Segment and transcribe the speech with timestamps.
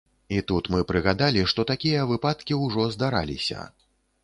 [0.35, 3.71] І тут мы прыгадалі, што такія выпадкі ўжо здараліся.